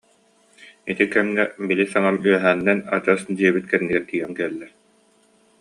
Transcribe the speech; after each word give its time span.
Ити 0.91 1.05
кэмҥэ 1.13 1.43
били 1.69 1.85
саҥам 1.93 2.15
үөһэнэн, 2.25 2.79
адьас 2.95 3.21
дьиэбит 3.37 3.65
кэннигэр 3.71 4.03
тиийэн 4.09 4.31
кэллэ 4.37 4.67